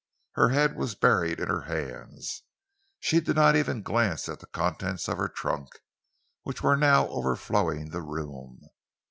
Her 0.31 0.49
head 0.49 0.75
was 0.77 0.95
buried 0.95 1.39
in 1.39 1.47
her 1.49 1.65
hands. 1.69 2.41
She 2.99 3.19
did 3.21 3.35
not 3.35 3.55
even 3.55 3.83
glance 3.83 4.27
at 4.27 4.39
the 4.39 4.47
contents 4.47 5.07
of 5.07 5.19
her 5.19 5.29
trunk, 5.29 5.69
which 6.41 6.63
were 6.63 6.75
now 6.75 7.07
overflowing 7.09 7.91
the 7.91 8.01
room. 8.01 8.61